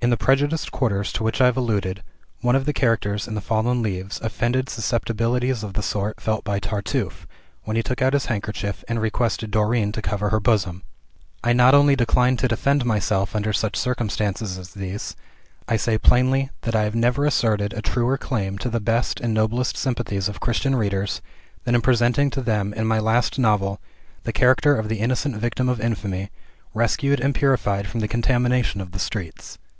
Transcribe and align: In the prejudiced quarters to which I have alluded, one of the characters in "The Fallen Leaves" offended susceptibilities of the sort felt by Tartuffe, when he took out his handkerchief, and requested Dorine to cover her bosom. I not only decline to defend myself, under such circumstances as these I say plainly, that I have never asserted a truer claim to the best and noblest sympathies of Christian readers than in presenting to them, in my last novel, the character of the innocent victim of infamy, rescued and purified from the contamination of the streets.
In 0.00 0.10
the 0.10 0.16
prejudiced 0.16 0.70
quarters 0.70 1.12
to 1.14 1.24
which 1.24 1.40
I 1.40 1.46
have 1.46 1.56
alluded, 1.56 2.02
one 2.40 2.54
of 2.54 2.66
the 2.66 2.72
characters 2.72 3.26
in 3.26 3.34
"The 3.34 3.40
Fallen 3.40 3.82
Leaves" 3.82 4.20
offended 4.22 4.68
susceptibilities 4.70 5.64
of 5.64 5.74
the 5.74 5.82
sort 5.82 6.20
felt 6.20 6.44
by 6.44 6.60
Tartuffe, 6.60 7.26
when 7.64 7.76
he 7.76 7.82
took 7.82 8.00
out 8.00 8.12
his 8.12 8.26
handkerchief, 8.26 8.84
and 8.88 9.02
requested 9.02 9.50
Dorine 9.50 9.90
to 9.92 10.00
cover 10.00 10.30
her 10.30 10.38
bosom. 10.40 10.82
I 11.42 11.52
not 11.52 11.74
only 11.74 11.96
decline 11.96 12.36
to 12.38 12.46
defend 12.48 12.84
myself, 12.86 13.34
under 13.34 13.52
such 13.52 13.76
circumstances 13.76 14.56
as 14.56 14.70
these 14.72 15.16
I 15.66 15.76
say 15.76 15.98
plainly, 15.98 16.50
that 16.62 16.76
I 16.76 16.84
have 16.84 16.94
never 16.94 17.26
asserted 17.26 17.74
a 17.74 17.82
truer 17.82 18.16
claim 18.16 18.56
to 18.58 18.70
the 18.70 18.80
best 18.80 19.18
and 19.20 19.34
noblest 19.34 19.76
sympathies 19.76 20.28
of 20.28 20.40
Christian 20.40 20.76
readers 20.76 21.20
than 21.64 21.74
in 21.74 21.80
presenting 21.82 22.30
to 22.30 22.40
them, 22.40 22.72
in 22.72 22.86
my 22.86 23.00
last 23.00 23.36
novel, 23.36 23.80
the 24.22 24.32
character 24.32 24.76
of 24.76 24.88
the 24.88 25.00
innocent 25.00 25.36
victim 25.36 25.68
of 25.68 25.80
infamy, 25.80 26.30
rescued 26.72 27.18
and 27.18 27.34
purified 27.34 27.88
from 27.88 27.98
the 27.98 28.08
contamination 28.08 28.80
of 28.80 28.92
the 28.92 29.00
streets. 29.00 29.58